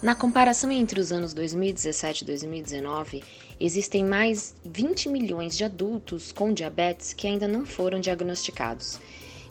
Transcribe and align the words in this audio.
Na 0.00 0.14
comparação 0.14 0.70
entre 0.70 1.00
os 1.00 1.10
anos 1.10 1.34
2017 1.34 2.22
e 2.22 2.26
2019, 2.26 3.24
existem 3.58 4.04
mais 4.04 4.54
20 4.64 5.08
milhões 5.08 5.56
de 5.56 5.64
adultos 5.64 6.30
com 6.30 6.52
diabetes 6.52 7.12
que 7.12 7.26
ainda 7.26 7.48
não 7.48 7.66
foram 7.66 7.98
diagnosticados. 7.98 9.00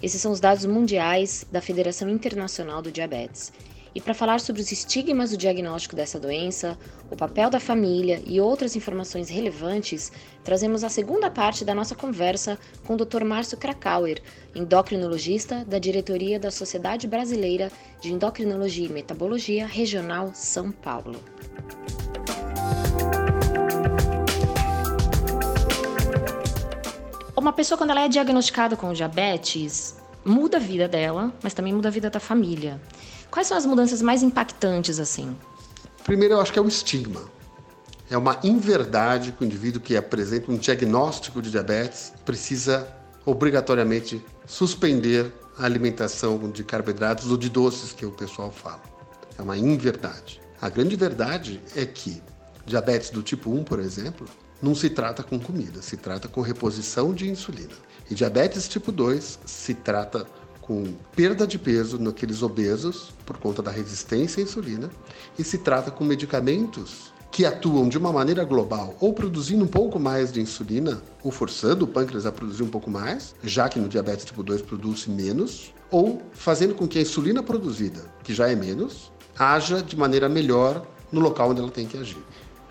Esses 0.02 0.22
são 0.22 0.32
os 0.32 0.40
dados 0.40 0.64
mundiais 0.66 1.46
da 1.52 1.60
Federação 1.60 2.08
Internacional 2.08 2.82
do 2.82 2.94
Diabetes. 2.94 3.52
E 3.98 4.00
para 4.00 4.14
falar 4.14 4.40
sobre 4.40 4.62
os 4.62 4.72
estigmas 4.72 5.32
do 5.32 5.38
diagnóstico 5.38 5.96
dessa 5.96 6.20
doença, 6.20 6.78
o 7.10 7.16
papel 7.16 7.50
da 7.50 7.60
família 7.60 8.22
e 8.28 8.40
outras 8.40 8.76
informações 8.76 9.28
relevantes, 9.28 10.12
trazemos 10.44 10.84
a 10.84 10.90
segunda 10.90 11.32
parte 11.32 11.66
da 11.66 11.74
nossa 11.74 11.96
conversa 11.96 12.60
com 12.86 12.94
o 12.94 12.96
Dr. 12.96 13.24
Márcio 13.24 13.58
Krakauer, 13.58 14.22
endocrinologista 14.54 15.66
da 15.66 15.80
diretoria 15.80 16.40
da 16.40 16.52
Sociedade 16.52 17.08
Brasileira 17.08 17.72
de 18.00 18.14
Endocrinologia 18.14 18.86
e 18.86 18.94
Metabologia 18.94 19.66
Regional 19.66 20.30
São 20.32 20.72
Paulo. 20.72 21.20
Uma 27.36 27.52
pessoa, 27.52 27.80
quando 27.80 27.90
ela 27.90 28.02
é 28.02 28.08
diagnosticada 28.08 28.78
com 28.78 28.94
diabetes, 28.94 29.96
muda 30.28 30.58
a 30.58 30.60
vida 30.60 30.88
dela, 30.88 31.34
mas 31.42 31.54
também 31.54 31.74
muda 31.74 31.88
a 31.88 31.92
vida 31.92 32.10
da 32.10 32.20
família. 32.20 32.82
Quais 33.32 33.48
são 33.48 33.58
as 33.58 33.66
mudanças 33.66 34.02
mais 34.02 34.22
impactantes 34.22 35.00
assim? 35.00 35.36
Primeiro, 36.04 36.36
eu 36.36 36.42
acho 36.42 36.52
que 36.52 36.60
é 36.60 36.62
o 36.62 36.68
estigma. 36.68 37.22
É 38.10 38.18
uma 38.18 38.40
inverdade 38.44 39.32
que 39.32 39.44
o 39.44 39.46
indivíduo 39.46 39.82
que 39.82 39.98
apresenta 39.98 40.52
um 40.52 40.58
diagnóstico 40.58 41.42
de 41.42 41.52
diabetes 41.52 42.14
precisa 42.26 42.88
obrigatoriamente 43.26 44.24
suspender 44.46 45.34
a 45.58 45.66
alimentação 45.66 46.50
de 46.50 46.64
carboidratos 46.64 47.30
ou 47.30 47.38
de 47.38 47.50
doces 47.50 47.92
que 47.92 48.06
o 48.06 48.12
pessoal 48.12 48.52
fala. 48.52 48.82
É 49.38 49.42
uma 49.42 49.58
inverdade. 49.58 50.40
A 50.62 50.70
grande 50.70 50.96
verdade 50.96 51.62
é 51.76 51.86
que 51.86 52.22
diabetes 52.66 53.10
do 53.10 53.22
tipo 53.22 53.52
1, 53.52 53.64
por 53.64 53.80
exemplo, 53.80 54.28
não 54.62 54.74
se 54.74 54.90
trata 54.90 55.24
com 55.24 55.40
comida, 55.40 55.82
se 55.82 55.98
trata 55.98 56.28
com 56.28 56.42
reposição 56.42 57.14
de 57.14 57.30
insulina. 57.30 57.74
E 58.10 58.16
diabetes 58.16 58.68
tipo 58.68 58.92
2 58.92 59.40
se 59.46 59.74
trata 59.74 60.26
com 60.62 60.84
perda 61.16 61.48
de 61.48 61.58
peso 61.58 61.98
naqueles 61.98 62.42
obesos 62.42 63.14
por 63.26 63.38
conta 63.38 63.62
da 63.62 63.72
resistência 63.72 64.42
à 64.42 64.44
insulina 64.44 64.90
e 65.40 65.44
se 65.44 65.58
trata 65.60 65.90
com 65.92 66.04
medicamentos 66.04 67.14
que 67.32 67.46
atuam 67.46 67.88
de 67.88 67.98
uma 67.98 68.12
maneira 68.12 68.44
global, 68.44 68.96
ou 69.00 69.14
produzindo 69.14 69.64
um 69.64 69.68
pouco 69.68 70.00
mais 70.00 70.32
de 70.32 70.42
insulina, 70.42 71.02
ou 71.24 71.32
forçando 71.32 71.86
o 71.86 71.88
pâncreas 71.88 72.26
a 72.26 72.32
produzir 72.32 72.64
um 72.64 72.70
pouco 72.70 72.90
mais, 72.90 73.36
já 73.44 73.70
que 73.70 73.80
no 73.80 73.88
diabetes 73.88 74.26
tipo 74.26 74.42
2 74.42 74.62
produz 74.62 75.06
menos, 75.06 75.74
ou 75.92 76.22
fazendo 76.32 76.74
com 76.74 76.88
que 76.88 76.98
a 76.98 77.02
insulina 77.02 77.44
produzida, 77.44 78.04
que 78.24 78.34
já 78.34 78.50
é 78.50 78.56
menos, 78.56 79.12
haja 79.38 79.84
de 79.84 79.96
maneira 79.96 80.28
melhor 80.28 80.86
no 81.12 81.22
local 81.22 81.52
onde 81.52 81.62
ela 81.62 81.70
tem 81.70 81.86
que 81.86 81.98
agir. 81.98 82.18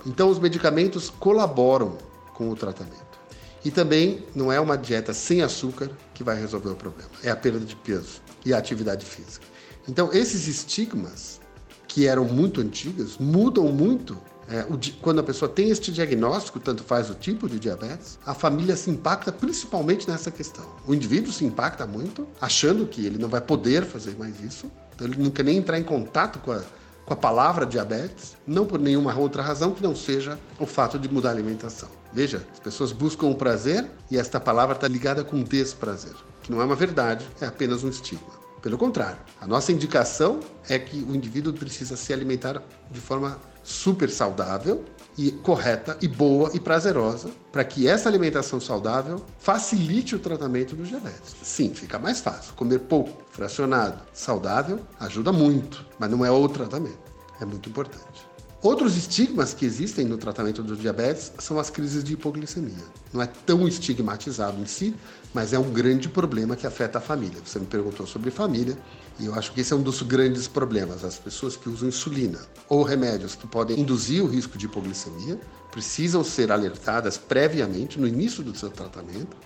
Então, 0.06 0.30
os 0.30 0.38
medicamentos 0.38 1.10
colaboram 1.10 1.98
com 2.32 2.48
o 2.48 2.54
tratamento. 2.54 3.04
E 3.64 3.70
também 3.72 4.24
não 4.34 4.52
é 4.52 4.60
uma 4.60 4.78
dieta 4.78 5.12
sem 5.12 5.42
açúcar 5.42 5.90
que 6.14 6.22
vai 6.22 6.40
resolver 6.40 6.70
o 6.70 6.76
problema, 6.76 7.10
é 7.24 7.30
a 7.30 7.36
perda 7.36 7.58
de 7.58 7.74
peso 7.74 8.22
e 8.44 8.54
a 8.54 8.58
atividade 8.58 9.04
física. 9.04 9.44
Então, 9.88 10.12
esses 10.12 10.46
estigmas, 10.46 11.40
que 11.88 12.06
eram 12.06 12.24
muito 12.24 12.60
antigos, 12.60 13.18
mudam 13.18 13.64
muito 13.64 14.16
é, 14.48 14.64
o, 14.70 14.78
quando 15.00 15.18
a 15.18 15.24
pessoa 15.24 15.48
tem 15.48 15.70
este 15.70 15.90
diagnóstico, 15.90 16.60
tanto 16.60 16.84
faz 16.84 17.10
o 17.10 17.14
tipo 17.14 17.48
de 17.48 17.58
diabetes, 17.58 18.16
a 18.24 18.32
família 18.32 18.76
se 18.76 18.88
impacta 18.90 19.32
principalmente 19.32 20.08
nessa 20.08 20.30
questão. 20.30 20.64
O 20.86 20.94
indivíduo 20.94 21.32
se 21.32 21.44
impacta 21.44 21.84
muito, 21.84 22.28
achando 22.40 22.86
que 22.86 23.04
ele 23.04 23.18
não 23.18 23.28
vai 23.28 23.40
poder 23.40 23.84
fazer 23.84 24.16
mais 24.16 24.40
isso, 24.40 24.70
então 24.94 25.08
ele 25.08 25.30
quer 25.32 25.42
nem 25.42 25.56
entrar 25.56 25.78
em 25.78 25.82
contato 25.82 26.38
com 26.38 26.52
a, 26.52 26.62
com 27.06 27.14
a 27.14 27.16
palavra 27.16 27.64
diabetes, 27.64 28.36
não 28.44 28.66
por 28.66 28.80
nenhuma 28.80 29.16
outra 29.16 29.40
razão 29.40 29.70
que 29.70 29.82
não 29.82 29.94
seja 29.94 30.38
o 30.58 30.66
fato 30.66 30.98
de 30.98 31.08
mudar 31.08 31.28
a 31.28 31.32
alimentação. 31.32 31.88
Veja, 32.12 32.44
as 32.52 32.58
pessoas 32.58 32.90
buscam 32.90 33.26
o 33.26 33.34
prazer 33.36 33.88
e 34.10 34.18
esta 34.18 34.40
palavra 34.40 34.74
está 34.74 34.88
ligada 34.88 35.22
com 35.22 35.42
desprazer, 35.42 36.14
que 36.42 36.50
não 36.50 36.60
é 36.60 36.64
uma 36.64 36.74
verdade, 36.74 37.24
é 37.40 37.46
apenas 37.46 37.84
um 37.84 37.88
estigma. 37.88 38.34
Pelo 38.60 38.76
contrário, 38.76 39.18
a 39.40 39.46
nossa 39.46 39.70
indicação 39.70 40.40
é 40.68 40.78
que 40.78 40.96
o 40.96 41.14
indivíduo 41.14 41.52
precisa 41.52 41.96
se 41.96 42.12
alimentar 42.12 42.60
de 42.90 43.00
forma 43.00 43.38
super 43.62 44.10
saudável 44.10 44.84
e 45.18 45.30
correta 45.30 45.96
e 46.00 46.08
boa 46.08 46.50
e 46.52 46.60
prazerosa 46.60 47.30
para 47.50 47.64
que 47.64 47.88
essa 47.88 48.08
alimentação 48.08 48.60
saudável 48.60 49.24
facilite 49.38 50.14
o 50.14 50.18
tratamento 50.18 50.76
do 50.76 50.84
diabetes. 50.84 51.34
Sim, 51.42 51.72
fica 51.74 51.98
mais 51.98 52.20
fácil. 52.20 52.54
Comer 52.54 52.80
pouco, 52.80 53.22
fracionado, 53.30 54.02
saudável 54.12 54.80
ajuda 55.00 55.32
muito, 55.32 55.84
mas 55.98 56.10
não 56.10 56.24
é 56.24 56.30
o 56.30 56.48
tratamento. 56.48 56.98
É 57.40 57.44
muito 57.44 57.68
importante. 57.68 58.26
Outros 58.66 58.96
estigmas 58.96 59.54
que 59.54 59.64
existem 59.64 60.04
no 60.04 60.18
tratamento 60.18 60.60
do 60.60 60.74
diabetes 60.74 61.30
são 61.38 61.56
as 61.56 61.70
crises 61.70 62.02
de 62.02 62.14
hipoglicemia. 62.14 62.82
Não 63.12 63.22
é 63.22 63.26
tão 63.26 63.68
estigmatizado 63.68 64.60
em 64.60 64.66
si, 64.66 64.92
mas 65.32 65.52
é 65.52 65.58
um 65.58 65.70
grande 65.70 66.08
problema 66.08 66.56
que 66.56 66.66
afeta 66.66 66.98
a 66.98 67.00
família. 67.00 67.38
Você 67.44 67.60
me 67.60 67.66
perguntou 67.66 68.08
sobre 68.08 68.28
família 68.32 68.76
e 69.20 69.26
eu 69.26 69.34
acho 69.36 69.52
que 69.52 69.60
esse 69.60 69.72
é 69.72 69.76
um 69.76 69.82
dos 69.82 70.02
grandes 70.02 70.48
problemas. 70.48 71.04
As 71.04 71.16
pessoas 71.16 71.56
que 71.56 71.68
usam 71.68 71.90
insulina 71.90 72.40
ou 72.68 72.82
remédios 72.82 73.36
que 73.36 73.46
podem 73.46 73.78
induzir 73.78 74.20
o 74.20 74.26
risco 74.26 74.58
de 74.58 74.66
hipoglicemia 74.66 75.38
precisam 75.70 76.24
ser 76.24 76.50
alertadas 76.50 77.16
previamente 77.16 78.00
no 78.00 78.08
início 78.08 78.42
do 78.42 78.58
seu 78.58 78.68
tratamento 78.68 79.36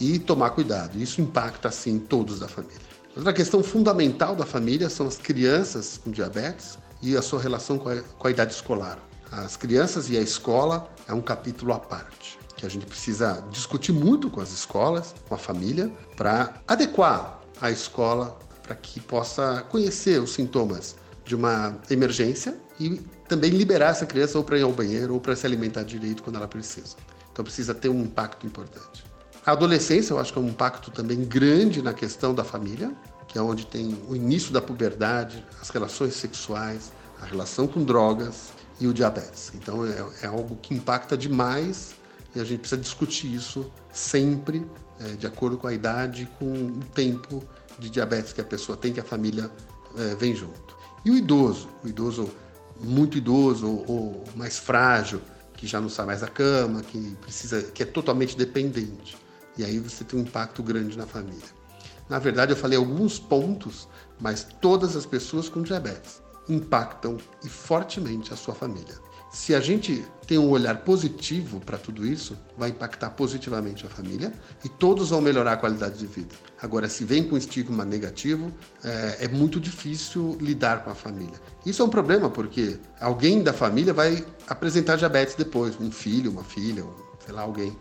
e 0.00 0.18
tomar 0.18 0.48
cuidado. 0.48 0.98
Isso 0.98 1.20
impacta, 1.20 1.70
sim, 1.70 1.98
todos 1.98 2.40
da 2.40 2.48
família. 2.48 2.80
Outra 3.14 3.34
questão 3.34 3.62
fundamental 3.62 4.34
da 4.34 4.46
família 4.46 4.88
são 4.88 5.06
as 5.06 5.18
crianças 5.18 6.00
com 6.02 6.10
diabetes 6.10 6.78
e 7.02 7.16
a 7.16 7.22
sua 7.22 7.40
relação 7.40 7.78
com 7.78 7.88
a, 7.88 8.00
com 8.00 8.28
a 8.28 8.30
idade 8.30 8.54
escolar. 8.54 8.98
As 9.30 9.56
crianças 9.56 10.08
e 10.08 10.16
a 10.16 10.20
escola 10.20 10.88
é 11.08 11.12
um 11.12 11.20
capítulo 11.20 11.72
à 11.72 11.78
parte, 11.78 12.38
que 12.56 12.64
a 12.64 12.68
gente 12.68 12.86
precisa 12.86 13.42
discutir 13.50 13.92
muito 13.92 14.30
com 14.30 14.40
as 14.40 14.52
escolas, 14.52 15.14
com 15.28 15.34
a 15.34 15.38
família, 15.38 15.90
para 16.16 16.60
adequar 16.68 17.40
a 17.60 17.70
escola 17.70 18.38
para 18.62 18.76
que 18.76 19.00
possa 19.00 19.64
conhecer 19.68 20.20
os 20.20 20.32
sintomas 20.32 20.96
de 21.24 21.34
uma 21.34 21.76
emergência 21.90 22.56
e 22.78 23.00
também 23.28 23.50
liberar 23.50 23.90
essa 23.90 24.06
criança 24.06 24.38
ou 24.38 24.44
para 24.44 24.58
ir 24.58 24.62
ao 24.62 24.72
banheiro 24.72 25.14
ou 25.14 25.20
para 25.20 25.34
se 25.34 25.46
alimentar 25.46 25.82
direito 25.82 26.22
quando 26.22 26.36
ela 26.36 26.48
precisa. 26.48 26.96
Então 27.32 27.44
precisa 27.44 27.74
ter 27.74 27.88
um 27.88 28.02
impacto 28.02 28.46
importante. 28.46 29.04
A 29.44 29.52
adolescência, 29.52 30.12
eu 30.12 30.20
acho 30.20 30.32
que 30.32 30.38
é 30.38 30.42
um 30.42 30.48
impacto 30.48 30.90
também 30.90 31.24
grande 31.24 31.82
na 31.82 31.92
questão 31.92 32.34
da 32.34 32.44
família, 32.44 32.94
que 33.32 33.38
é 33.38 33.42
onde 33.42 33.66
tem 33.66 33.98
o 34.08 34.14
início 34.14 34.52
da 34.52 34.60
puberdade, 34.60 35.44
as 35.60 35.70
relações 35.70 36.14
sexuais, 36.14 36.92
a 37.20 37.24
relação 37.24 37.66
com 37.66 37.82
drogas 37.82 38.52
e 38.78 38.86
o 38.86 38.92
diabetes. 38.92 39.50
Então 39.54 39.86
é, 39.86 40.04
é 40.22 40.26
algo 40.26 40.56
que 40.56 40.74
impacta 40.74 41.16
demais 41.16 41.94
e 42.34 42.40
a 42.40 42.44
gente 42.44 42.60
precisa 42.60 42.80
discutir 42.80 43.32
isso 43.32 43.72
sempre 43.90 44.66
é, 45.00 45.14
de 45.14 45.26
acordo 45.26 45.56
com 45.56 45.66
a 45.66 45.72
idade, 45.72 46.28
com 46.38 46.52
o 46.52 46.80
tempo 46.94 47.42
de 47.78 47.88
diabetes 47.88 48.34
que 48.34 48.40
a 48.40 48.44
pessoa 48.44 48.76
tem, 48.76 48.92
que 48.92 49.00
a 49.00 49.04
família 49.04 49.50
é, 49.96 50.14
vem 50.14 50.34
junto. 50.34 50.76
E 51.04 51.10
o 51.10 51.16
idoso, 51.16 51.68
o 51.82 51.88
idoso 51.88 52.30
muito 52.78 53.16
idoso 53.16 53.66
ou, 53.66 53.84
ou 53.88 54.24
mais 54.36 54.58
frágil, 54.58 55.22
que 55.54 55.66
já 55.66 55.80
não 55.80 55.88
sai 55.88 56.04
mais 56.04 56.20
da 56.20 56.28
cama, 56.28 56.82
que 56.82 57.16
precisa, 57.22 57.62
que 57.62 57.82
é 57.82 57.86
totalmente 57.86 58.36
dependente. 58.36 59.16
E 59.56 59.64
aí 59.64 59.78
você 59.78 60.04
tem 60.04 60.18
um 60.18 60.22
impacto 60.22 60.62
grande 60.62 60.98
na 60.98 61.06
família. 61.06 61.61
Na 62.08 62.18
verdade, 62.18 62.52
eu 62.52 62.56
falei 62.56 62.78
alguns 62.78 63.18
pontos, 63.18 63.88
mas 64.20 64.46
todas 64.60 64.96
as 64.96 65.06
pessoas 65.06 65.48
com 65.48 65.62
diabetes 65.62 66.22
impactam 66.48 67.16
e 67.44 67.48
fortemente 67.48 68.32
a 68.32 68.36
sua 68.36 68.54
família. 68.54 68.94
Se 69.32 69.54
a 69.54 69.60
gente 69.60 70.04
tem 70.26 70.36
um 70.36 70.50
olhar 70.50 70.76
positivo 70.82 71.58
para 71.58 71.78
tudo 71.78 72.06
isso, 72.06 72.36
vai 72.56 72.68
impactar 72.68 73.08
positivamente 73.10 73.86
a 73.86 73.88
família 73.88 74.30
e 74.62 74.68
todos 74.68 75.08
vão 75.08 75.22
melhorar 75.22 75.54
a 75.54 75.56
qualidade 75.56 75.98
de 75.98 76.06
vida. 76.06 76.34
Agora, 76.60 76.86
se 76.86 77.02
vem 77.02 77.26
com 77.26 77.34
estigma 77.34 77.82
negativo, 77.82 78.52
é, 78.84 79.24
é 79.24 79.28
muito 79.28 79.58
difícil 79.58 80.36
lidar 80.38 80.84
com 80.84 80.90
a 80.90 80.94
família. 80.94 81.40
Isso 81.64 81.80
é 81.80 81.84
um 81.84 81.88
problema 81.88 82.28
porque 82.28 82.78
alguém 83.00 83.42
da 83.42 83.54
família 83.54 83.94
vai 83.94 84.22
apresentar 84.46 84.96
diabetes 84.96 85.34
depois, 85.34 85.80
um 85.80 85.90
filho, 85.90 86.30
uma 86.30 86.44
filha, 86.44 86.84
sei 87.24 87.34
lá, 87.34 87.40
alguém. 87.40 87.74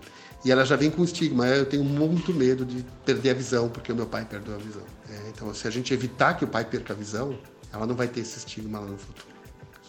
E 0.43 0.51
ela 0.51 0.65
já 0.65 0.75
vem 0.75 0.89
com 0.89 1.03
estigma. 1.03 1.47
Eu 1.47 1.65
tenho 1.65 1.83
muito 1.83 2.33
medo 2.33 2.65
de 2.65 2.83
perder 3.05 3.31
a 3.31 3.33
visão, 3.33 3.69
porque 3.69 3.91
o 3.91 3.95
meu 3.95 4.07
pai 4.07 4.25
perdeu 4.25 4.55
a 4.55 4.57
visão. 4.57 4.83
É, 5.09 5.29
então, 5.29 5.53
se 5.53 5.67
a 5.67 5.71
gente 5.71 5.93
evitar 5.93 6.33
que 6.35 6.43
o 6.43 6.47
pai 6.47 6.65
perca 6.65 6.93
a 6.93 6.95
visão, 6.95 7.37
ela 7.71 7.85
não 7.85 7.95
vai 7.95 8.07
ter 8.07 8.21
esse 8.21 8.39
estigma 8.39 8.79
lá 8.79 8.87
no 8.87 8.97
futuro. 8.97 9.31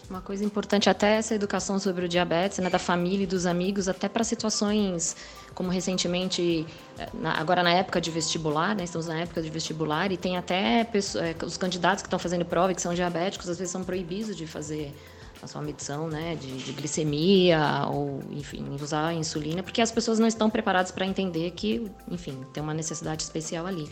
Uma 0.09 0.21
coisa 0.21 0.43
importante 0.43 0.89
até 0.89 1.15
essa 1.15 1.33
educação 1.33 1.79
sobre 1.79 2.05
o 2.05 2.09
diabetes, 2.09 2.59
né, 2.59 2.69
da 2.69 2.77
família 2.77 3.23
e 3.23 3.27
dos 3.27 3.45
amigos, 3.45 3.87
até 3.87 4.09
para 4.09 4.23
situações 4.23 5.15
como 5.55 5.69
recentemente, 5.69 6.67
eh, 6.99 7.09
agora 7.23 7.63
na 7.63 7.71
época 7.71 8.01
de 8.01 8.11
vestibular, 8.11 8.75
né, 8.75 8.83
estamos 8.83 9.07
na 9.07 9.19
época 9.19 9.41
de 9.41 9.49
vestibular 9.49 10.11
e 10.11 10.17
tem 10.17 10.35
até 10.35 10.83
pessoas, 10.83 11.23
eh, 11.23 11.35
os 11.45 11.57
candidatos 11.57 12.01
que 12.01 12.07
estão 12.07 12.19
fazendo 12.19 12.43
prova 12.43 12.71
e 12.71 12.75
que 12.75 12.81
são 12.81 12.93
diabéticos, 12.93 13.47
às 13.47 13.57
vezes 13.57 13.71
são 13.71 13.83
proibidos 13.83 14.35
de 14.35 14.45
fazer 14.45 14.93
a 15.43 15.47
sua 15.47 15.61
medição 15.61 16.07
né, 16.07 16.35
de, 16.35 16.57
de, 16.57 16.71
glicemia 16.71 17.85
ou, 17.89 18.21
enfim, 18.31 18.65
usar 18.81 19.13
insulina, 19.13 19.61
porque 19.61 19.81
as 19.81 19.91
pessoas 19.91 20.17
não 20.17 20.27
estão 20.27 20.49
preparadas 20.49 20.91
para 20.91 21.05
entender 21.05 21.51
que, 21.51 21.91
enfim, 22.09 22.37
tem 22.53 22.63
uma 22.63 22.73
necessidade 22.73 23.23
especial 23.23 23.65
ali. 23.65 23.87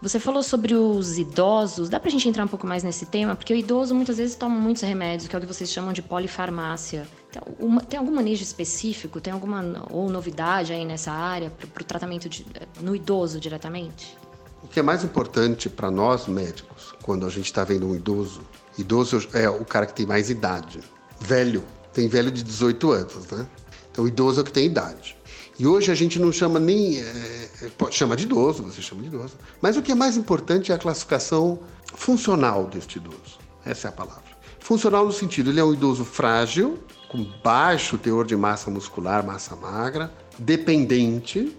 Você 0.00 0.18
falou 0.18 0.42
sobre 0.42 0.74
os 0.74 1.18
idosos, 1.18 1.88
dá 1.88 2.00
para 2.00 2.08
a 2.08 2.12
gente 2.12 2.28
entrar 2.28 2.44
um 2.44 2.48
pouco 2.48 2.66
mais 2.66 2.82
nesse 2.82 3.04
tema? 3.06 3.36
Porque 3.36 3.52
o 3.52 3.56
idoso 3.56 3.94
muitas 3.94 4.16
vezes 4.16 4.34
toma 4.34 4.58
muitos 4.58 4.82
remédios, 4.82 5.28
que 5.28 5.36
é 5.36 5.38
o 5.38 5.40
que 5.40 5.46
vocês 5.46 5.70
chamam 5.70 5.92
de 5.92 6.00
polifarmácia. 6.00 7.06
Tem, 7.30 7.78
tem 7.88 7.98
algum 7.98 8.14
manejo 8.14 8.42
específico? 8.42 9.20
Tem 9.20 9.32
alguma 9.32 9.84
ou 9.90 10.08
novidade 10.08 10.72
aí 10.72 10.84
nessa 10.84 11.12
área 11.12 11.50
para 11.50 11.82
o 11.82 11.84
tratamento 11.84 12.28
de, 12.28 12.46
no 12.80 12.96
idoso 12.96 13.38
diretamente? 13.38 14.16
O 14.64 14.66
que 14.66 14.80
é 14.80 14.82
mais 14.82 15.04
importante 15.04 15.68
para 15.68 15.90
nós 15.90 16.26
médicos, 16.26 16.94
quando 17.02 17.26
a 17.26 17.28
gente 17.28 17.44
está 17.44 17.62
vendo 17.62 17.86
um 17.86 17.94
idoso, 17.94 18.40
idoso 18.78 19.28
é 19.34 19.48
o 19.48 19.62
cara 19.62 19.84
que 19.84 19.92
tem 19.92 20.06
mais 20.06 20.30
idade. 20.30 20.80
Velho, 21.20 21.62
tem 21.92 22.08
velho 22.08 22.30
de 22.30 22.42
18 22.42 22.90
anos, 22.90 23.26
né? 23.30 23.46
Então, 23.92 24.08
idoso 24.08 24.40
é 24.40 24.42
o 24.42 24.44
que 24.44 24.50
tem 24.50 24.64
idade. 24.64 25.16
E 25.58 25.66
hoje 25.66 25.92
a 25.92 25.94
gente 25.94 26.18
não 26.18 26.32
chama 26.32 26.58
nem. 26.58 26.98
É, 26.98 27.48
chama 27.90 28.16
de 28.16 28.24
idoso, 28.24 28.62
você 28.62 28.80
chama 28.80 29.02
de 29.02 29.08
idoso. 29.08 29.34
Mas 29.60 29.76
o 29.76 29.82
que 29.82 29.92
é 29.92 29.94
mais 29.94 30.16
importante 30.16 30.72
é 30.72 30.74
a 30.74 30.78
classificação 30.78 31.60
funcional 31.94 32.66
deste 32.66 32.96
idoso. 32.96 33.38
Essa 33.66 33.88
é 33.88 33.90
a 33.90 33.92
palavra. 33.92 34.34
Funcional 34.60 35.04
no 35.04 35.12
sentido, 35.12 35.50
ele 35.50 35.60
é 35.60 35.64
um 35.64 35.74
idoso 35.74 36.06
frágil, 36.06 36.78
com 37.10 37.22
baixo 37.44 37.98
teor 37.98 38.24
de 38.24 38.34
massa 38.34 38.70
muscular, 38.70 39.24
massa 39.24 39.54
magra, 39.54 40.10
dependente, 40.38 41.54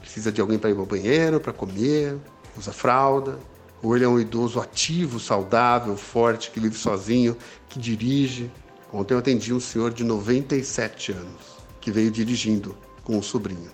precisa 0.00 0.32
de 0.32 0.40
alguém 0.40 0.58
para 0.58 0.70
ir 0.70 0.76
ao 0.76 0.84
banheiro, 0.84 1.38
para 1.38 1.52
comer, 1.52 2.18
usa 2.58 2.72
fralda, 2.72 3.38
ou 3.82 3.94
ele 3.94 4.04
é 4.04 4.08
um 4.08 4.18
idoso 4.18 4.60
ativo, 4.60 5.20
saudável, 5.20 5.96
forte, 5.96 6.50
que 6.50 6.58
vive 6.58 6.76
sozinho, 6.76 7.36
que 7.68 7.78
dirige. 7.78 8.50
Ontem 8.92 9.14
eu 9.14 9.18
atendi 9.18 9.54
um 9.54 9.60
senhor 9.60 9.92
de 9.92 10.02
97 10.02 11.12
anos 11.12 11.58
que 11.80 11.90
veio 11.90 12.10
dirigindo 12.10 12.76
com 13.04 13.16
um 13.16 13.22
sobrinho 13.22 13.70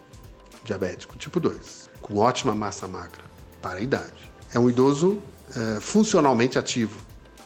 diabético 0.62 1.16
tipo 1.16 1.40
2, 1.40 1.90
com 2.00 2.18
ótima 2.18 2.54
massa 2.54 2.86
magra 2.86 3.24
para 3.60 3.78
a 3.78 3.82
idade. 3.82 4.30
É 4.52 4.58
um 4.58 4.68
idoso 4.68 5.20
é, 5.54 5.80
funcionalmente 5.80 6.58
ativo. 6.58 6.98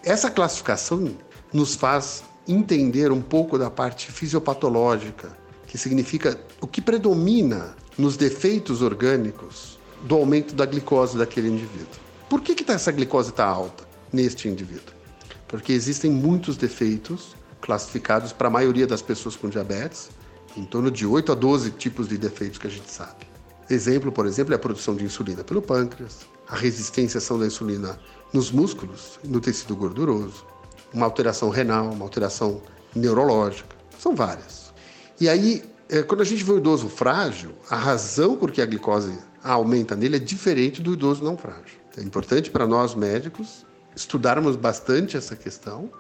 Essa 0.03 0.31
classificação 0.31 1.17
nos 1.53 1.75
faz 1.75 2.25
entender 2.47 3.13
um 3.13 3.21
pouco 3.21 3.59
da 3.59 3.71
parte 3.71 4.11
fisiopatológica, 4.11 5.31
que 5.67 5.77
significa 5.77 6.39
o 6.61 6.67
que 6.67 6.81
predomina 6.81 7.77
nos 7.97 8.17
defeitos 8.17 8.81
orgânicos 8.81 9.78
do 10.03 10.15
aumento 10.15 10.55
da 10.55 10.67
glicose 10.67 11.17
daquele 11.17 11.49
indivíduo. 11.49 12.01
Por 12.29 12.41
que, 12.41 12.55
que 12.55 12.65
tá, 12.65 12.75
essa 12.75 12.93
glicose 12.93 13.31
está 13.31 13.47
alta 13.47 13.85
neste 14.13 14.49
indivíduo? 14.49 14.95
Porque 15.47 15.73
existem 15.73 16.11
muitos 16.11 16.57
defeitos 16.57 17.35
classificados 17.61 18.33
para 18.33 18.49
a 18.49 18.51
maioria 18.51 18.87
das 18.87 19.03
pessoas 19.03 19.35
com 19.37 19.49
diabetes, 19.49 20.11
em 20.57 20.65
torno 20.65 20.91
de 20.91 21.07
8 21.07 21.33
a 21.33 21.35
12 21.35 21.71
tipos 21.73 22.09
de 22.09 22.19
defeitos 22.19 22.59
que 22.59 22.67
a 22.67 22.71
gente 22.71 22.91
sabe. 22.91 23.27
Exemplo, 23.71 24.11
por 24.11 24.27
exemplo, 24.27 24.53
é 24.53 24.57
a 24.57 24.59
produção 24.59 24.95
de 24.95 25.05
insulina 25.05 25.45
pelo 25.45 25.61
pâncreas, 25.61 26.27
a 26.49 26.57
resistência 26.57 27.19
à 27.19 27.21
ação 27.21 27.39
da 27.39 27.47
insulina 27.47 27.99
nos 28.33 28.51
músculos 28.51 29.19
no 29.25 29.41
tecido 29.41 29.77
gorduroso, 29.77 30.47
uma 30.93 31.05
alteração 31.05 31.51
renal, 31.51 31.91
uma 31.91 32.05
alteração 32.05 32.63
neurológica, 32.95 33.77
são 33.99 34.15
várias. 34.15 34.73
E 35.21 35.29
aí, 35.29 35.63
é, 35.89 36.03
quando 36.03 36.21
a 36.21 36.25
gente 36.25 36.45
vê 36.45 36.53
o 36.53 36.59
idoso 36.59 36.89
frágil, 36.89 37.53
a 37.71 37.77
razão 37.77 38.37
por 38.37 38.51
que 38.51 38.61
a 38.61 38.67
glicose 38.67 39.19
aumenta 39.43 39.97
nele 39.97 40.17
é 40.17 40.19
diferente 40.19 40.83
do 40.83 40.93
idoso 40.93 41.25
não 41.25 41.37
frágil. 41.37 41.79
É 41.97 42.03
importante 42.03 42.51
para 42.51 42.67
nós 42.67 42.95
médicos 42.95 43.65
estudarmos 43.97 44.55
bastante 44.55 45.17
essa 45.17 45.35
questão, 45.35 45.91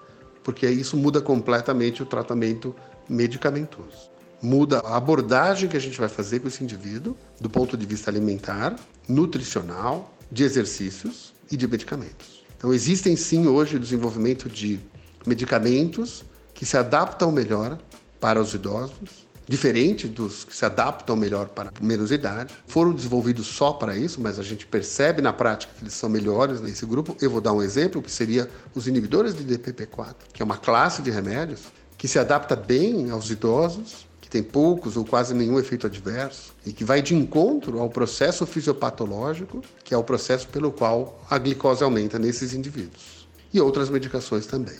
porque 0.44 0.68
isso 0.68 0.96
muda 0.96 1.20
completamente 1.20 2.02
o 2.02 2.06
tratamento 2.06 2.74
medicamentoso. 3.08 4.10
Muda 4.40 4.78
a 4.80 4.96
abordagem 4.96 5.68
que 5.68 5.76
a 5.76 5.80
gente 5.80 5.98
vai 5.98 6.08
fazer 6.08 6.40
com 6.40 6.48
esse 6.48 6.62
indivíduo, 6.62 7.16
do 7.40 7.50
ponto 7.50 7.76
de 7.76 7.86
vista 7.86 8.10
alimentar, 8.10 8.76
nutricional, 9.08 10.14
de 10.30 10.44
exercícios 10.44 11.32
e 11.50 11.56
de 11.56 11.66
medicamentos. 11.66 12.44
Então, 12.56 12.72
existem 12.72 13.16
sim 13.16 13.46
hoje 13.46 13.76
o 13.76 13.80
desenvolvimento 13.80 14.48
de 14.48 14.78
medicamentos 15.26 16.24
que 16.54 16.66
se 16.66 16.76
adaptam 16.76 17.32
melhor 17.32 17.78
para 18.20 18.40
os 18.40 18.52
idosos, 18.52 19.27
diferente 19.48 20.06
dos 20.06 20.44
que 20.44 20.54
se 20.54 20.64
adaptam 20.64 21.16
melhor 21.16 21.48
para 21.48 21.72
menos 21.80 22.12
idade. 22.12 22.54
Foram 22.66 22.92
desenvolvidos 22.92 23.46
só 23.46 23.72
para 23.72 23.96
isso, 23.96 24.20
mas 24.20 24.38
a 24.38 24.42
gente 24.42 24.66
percebe 24.66 25.22
na 25.22 25.32
prática 25.32 25.72
que 25.76 25.82
eles 25.82 25.94
são 25.94 26.08
melhores 26.08 26.60
nesse 26.60 26.84
grupo. 26.84 27.16
Eu 27.20 27.30
vou 27.30 27.40
dar 27.40 27.52
um 27.52 27.62
exemplo, 27.62 28.02
que 28.02 28.10
seria 28.10 28.48
os 28.74 28.86
inibidores 28.86 29.34
de 29.34 29.44
DPP-4, 29.44 30.14
que 30.32 30.42
é 30.42 30.44
uma 30.44 30.58
classe 30.58 31.00
de 31.00 31.10
remédios 31.10 31.62
que 31.96 32.06
se 32.06 32.18
adapta 32.18 32.54
bem 32.54 33.10
aos 33.10 33.28
idosos, 33.30 34.06
que 34.20 34.28
tem 34.28 34.42
poucos 34.42 34.96
ou 34.96 35.04
quase 35.04 35.32
nenhum 35.32 35.58
efeito 35.58 35.86
adverso 35.86 36.54
e 36.64 36.72
que 36.72 36.84
vai 36.84 37.00
de 37.00 37.14
encontro 37.14 37.80
ao 37.80 37.88
processo 37.88 38.44
fisiopatológico, 38.44 39.62
que 39.82 39.94
é 39.94 39.96
o 39.96 40.04
processo 40.04 40.46
pelo 40.48 40.70
qual 40.70 41.20
a 41.30 41.38
glicose 41.38 41.82
aumenta 41.82 42.18
nesses 42.18 42.52
indivíduos. 42.52 43.26
E 43.52 43.60
outras 43.60 43.88
medicações 43.88 44.46
também. 44.46 44.76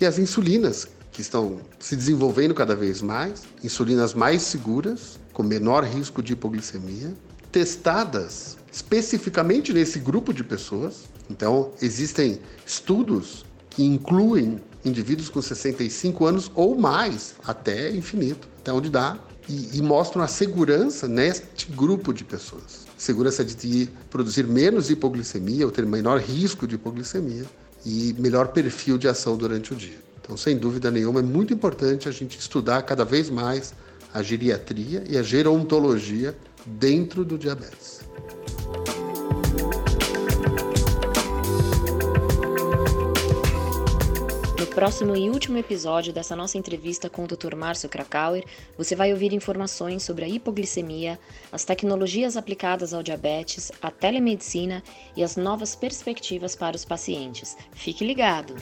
E 0.00 0.06
as 0.06 0.18
insulinas, 0.18 0.86
que 1.14 1.22
estão 1.22 1.60
se 1.78 1.94
desenvolvendo 1.94 2.52
cada 2.52 2.74
vez 2.74 3.00
mais, 3.00 3.44
insulinas 3.62 4.12
mais 4.12 4.42
seguras, 4.42 5.18
com 5.32 5.44
menor 5.44 5.84
risco 5.84 6.20
de 6.20 6.32
hipoglicemia, 6.32 7.14
testadas 7.52 8.58
especificamente 8.70 9.72
nesse 9.72 10.00
grupo 10.00 10.34
de 10.34 10.42
pessoas. 10.42 11.04
Então, 11.30 11.70
existem 11.80 12.40
estudos 12.66 13.46
que 13.70 13.84
incluem 13.84 14.60
indivíduos 14.84 15.28
com 15.28 15.40
65 15.40 16.26
anos 16.26 16.50
ou 16.52 16.76
mais, 16.76 17.36
até 17.46 17.90
infinito, 17.92 18.48
até 18.58 18.72
onde 18.72 18.90
dá, 18.90 19.16
e, 19.48 19.78
e 19.78 19.82
mostram 19.82 20.20
a 20.20 20.26
segurança 20.26 21.06
neste 21.06 21.70
grupo 21.70 22.12
de 22.12 22.24
pessoas. 22.24 22.86
Segurança 22.98 23.44
de 23.44 23.88
produzir 24.10 24.48
menos 24.48 24.90
hipoglicemia 24.90 25.64
ou 25.64 25.70
ter 25.70 25.86
menor 25.86 26.18
risco 26.18 26.66
de 26.66 26.74
hipoglicemia 26.74 27.44
e 27.86 28.16
melhor 28.18 28.48
perfil 28.48 28.98
de 28.98 29.06
ação 29.06 29.36
durante 29.36 29.72
o 29.72 29.76
dia. 29.76 30.04
Então, 30.24 30.38
sem 30.38 30.56
dúvida 30.56 30.90
nenhuma, 30.90 31.20
é 31.20 31.22
muito 31.22 31.52
importante 31.52 32.08
a 32.08 32.12
gente 32.12 32.38
estudar 32.38 32.80
cada 32.82 33.04
vez 33.04 33.28
mais 33.28 33.74
a 34.12 34.22
geriatria 34.22 35.04
e 35.06 35.18
a 35.18 35.22
gerontologia 35.22 36.34
dentro 36.64 37.26
do 37.26 37.36
diabetes. 37.36 38.00
No 44.58 44.66
próximo 44.68 45.14
e 45.14 45.28
último 45.28 45.58
episódio 45.58 46.10
dessa 46.10 46.34
nossa 46.34 46.56
entrevista 46.56 47.10
com 47.10 47.24
o 47.24 47.26
Dr. 47.26 47.54
Márcio 47.54 47.90
Krakauer, 47.90 48.44
você 48.78 48.96
vai 48.96 49.12
ouvir 49.12 49.34
informações 49.34 50.02
sobre 50.02 50.24
a 50.24 50.28
hipoglicemia, 50.28 51.18
as 51.52 51.66
tecnologias 51.66 52.34
aplicadas 52.34 52.94
ao 52.94 53.02
diabetes, 53.02 53.70
a 53.82 53.90
telemedicina 53.90 54.82
e 55.14 55.22
as 55.22 55.36
novas 55.36 55.76
perspectivas 55.76 56.56
para 56.56 56.74
os 56.74 56.84
pacientes. 56.84 57.58
Fique 57.74 58.06
ligado! 58.06 58.54